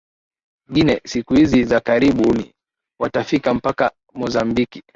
[0.71, 2.53] gine siku hizi za karibuni
[2.99, 4.83] watafika mpaka mozambiki